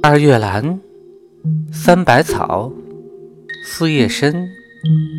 [0.00, 0.78] 二月兰，
[1.72, 2.70] 三百草，
[3.64, 4.32] 四叶参，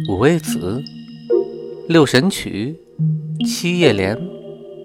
[0.10, 0.82] 五味子，
[1.90, 2.80] 六神曲，
[3.46, 4.18] 七叶莲，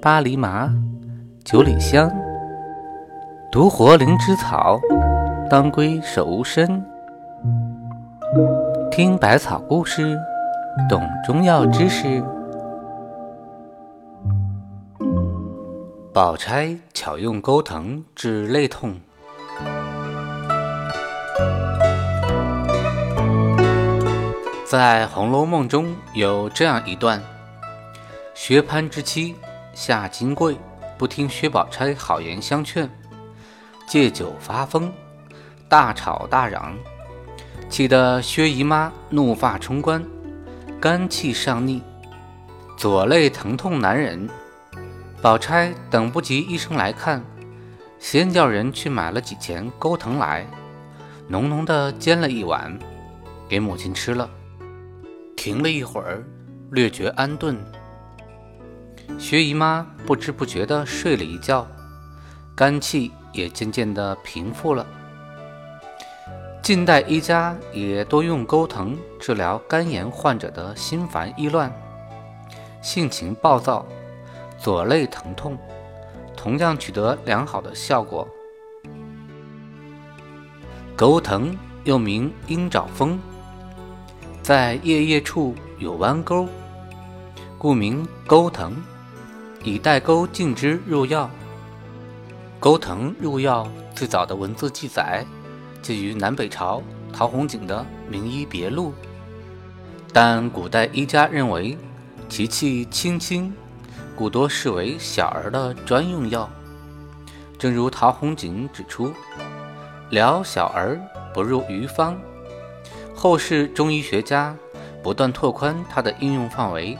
[0.02, 0.74] 八厘麻，
[1.44, 2.10] 九里香，
[3.52, 4.80] 独活灵芝草，
[5.48, 6.84] 当归手无参。
[8.90, 10.18] 听百草故事，
[10.88, 12.22] 懂中药知识。
[16.12, 18.94] 宝钗巧用钩藤治肋痛。
[24.76, 27.22] 在《红楼梦》中有这样一段：
[28.34, 29.36] 薛蟠之妻
[29.72, 30.58] 夏金桂
[30.98, 32.90] 不听薛宝钗好言相劝，
[33.86, 34.92] 借酒发疯，
[35.68, 36.76] 大吵大嚷，
[37.70, 40.04] 气得薛姨妈怒发冲冠，
[40.80, 41.80] 肝气上逆，
[42.76, 44.28] 左肋疼痛难忍。
[45.22, 47.24] 宝钗等不及医生来看，
[48.00, 50.44] 先叫人去买了几钱钩藤来，
[51.28, 52.76] 浓浓的煎了一碗，
[53.48, 54.28] 给母亲吃了。
[55.44, 56.24] 停了一会儿，
[56.70, 57.54] 略觉安顿。
[59.18, 61.66] 薛姨妈不知不觉地睡了一觉，
[62.56, 64.86] 肝气也渐渐地平复了。
[66.62, 71.70] 近代医家也多用钩藤治疗肝炎患者的心烦意乱、
[72.80, 73.84] 性情暴躁、
[74.56, 75.58] 左肋疼痛，
[76.34, 78.26] 同样取得良好的效果。
[80.96, 83.20] 钩藤又名鹰爪风。
[84.44, 86.46] 在叶叶处有弯钩，
[87.56, 88.74] 故名钩藤，
[89.62, 91.30] 以带钩浸之入药。
[92.60, 95.24] 钩藤入药最早的文字记载，
[95.80, 98.90] 见于南北朝陶弘景的《名医别录》，
[100.12, 101.78] 但古代医家认为
[102.28, 103.50] 其气清轻，
[104.14, 106.46] 故多视为小儿的专用药。
[107.58, 109.10] 正如陶弘景指出
[110.12, 111.00] ：“疗小儿
[111.32, 112.14] 不入余方。”
[113.24, 114.54] 后世中医学家
[115.02, 116.98] 不断拓宽它的应用范围，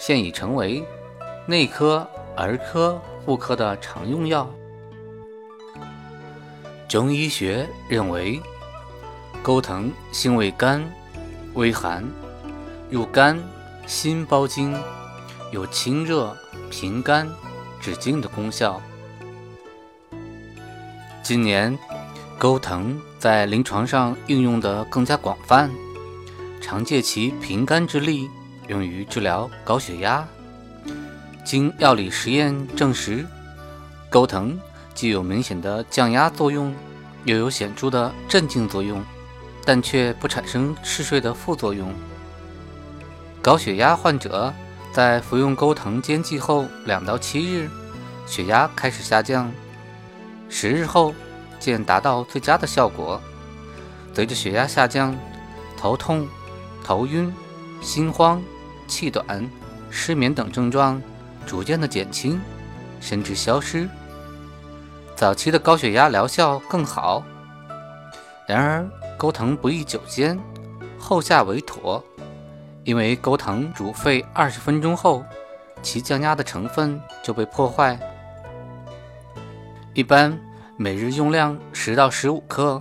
[0.00, 0.82] 现已成为
[1.44, 4.48] 内科、儿科、妇科的常用药。
[6.88, 8.40] 中医学认为，
[9.42, 10.82] 钩藤性味甘、
[11.52, 12.02] 微寒，
[12.88, 13.38] 入肝、
[13.86, 14.74] 心包经，
[15.52, 16.34] 有清热、
[16.70, 17.28] 平肝、
[17.82, 18.80] 止痉的功效。
[21.22, 21.78] 今年。
[22.38, 25.68] 钩藤在临床上应用的更加广泛，
[26.60, 28.30] 常借其平肝之力
[28.68, 30.26] 用于治疗高血压。
[31.44, 33.26] 经药理实验证实，
[34.08, 34.56] 钩藤
[34.94, 36.72] 既有明显的降压作用，
[37.24, 39.02] 又有显著的镇静作用，
[39.64, 41.92] 但却不产生嗜睡的副作用。
[43.42, 44.52] 高血压患者
[44.92, 47.68] 在服用钩藤煎剂后两到七日，
[48.26, 49.50] 血压开始下降，
[50.48, 51.12] 十日后。
[51.68, 53.20] 便达到最佳的效果。
[54.14, 55.14] 随着血压下降，
[55.76, 56.26] 头痛、
[56.82, 57.30] 头晕、
[57.82, 58.42] 心慌、
[58.86, 59.46] 气短、
[59.90, 60.98] 失眠等症状
[61.44, 62.40] 逐渐的减轻，
[63.02, 63.86] 甚至消失。
[65.14, 67.22] 早期的高血压疗效更好。
[68.46, 70.40] 然而，钩藤不宜久煎，
[70.98, 72.02] 后下为妥，
[72.82, 75.22] 因为钩藤煮沸二十分钟后，
[75.82, 78.00] 其降压的成分就被破坏。
[79.92, 80.47] 一般。
[80.80, 82.80] 每日用量十到十五克，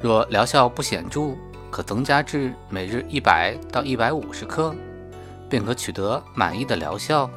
[0.00, 1.36] 若疗效不显著，
[1.70, 4.74] 可增加至每日一百到一百五十克，
[5.46, 7.28] 便可取得满意的疗效。